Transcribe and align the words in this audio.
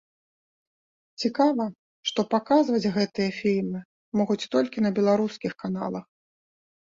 Цікава, 1.23 1.65
што 2.11 2.19
паказваць 2.33 2.91
гэтыя 2.97 3.29
фільмы 3.41 3.79
могуць 4.21 4.41
толькі 4.55 4.85
на 4.87 4.95
беларускіх 5.01 5.51
каналах. 5.63 6.05